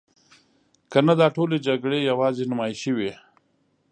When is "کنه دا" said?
0.91-1.27